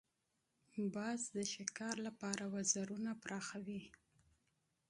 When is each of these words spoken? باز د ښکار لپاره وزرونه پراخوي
باز 0.95 1.21
د 1.35 1.37
ښکار 1.53 1.95
لپاره 2.07 2.43
وزرونه 2.55 3.11
پراخوي 3.23 3.81